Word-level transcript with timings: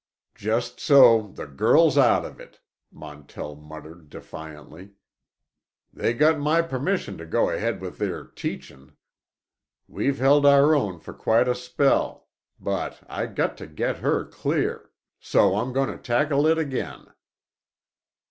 "Just 0.33 0.79
so 0.79 1.27
the 1.27 1.45
girl's 1.45 1.95
out 1.95 2.25
of 2.25 2.39
it," 2.39 2.59
Montell 2.91 3.55
muttered 3.55 4.09
defiantly, 4.09 4.93
"they 5.93 6.13
got 6.15 6.39
my 6.39 6.63
permission 6.63 7.19
to 7.19 7.25
go 7.27 7.51
ahead 7.51 7.79
with 7.81 7.99
their 7.99 8.25
teachin'. 8.25 8.93
We've 9.87 10.17
held 10.17 10.43
our 10.43 10.73
own 10.73 10.97
for 10.99 11.13
quite 11.13 11.47
a 11.47 11.53
spell. 11.53 12.27
But 12.59 13.01
I 13.07 13.27
got 13.27 13.55
to 13.57 13.67
get 13.67 13.97
her 13.97 14.25
clear. 14.25 14.89
So 15.19 15.55
I'm 15.55 15.71
goin' 15.71 15.89
to 15.89 15.99
tackle 15.99 16.47
it 16.47 16.57
again." 16.57 17.05